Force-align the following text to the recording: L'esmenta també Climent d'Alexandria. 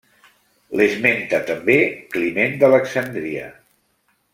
L'esmenta 0.81 1.41
també 1.51 1.77
Climent 2.17 2.59
d'Alexandria. 2.65 3.49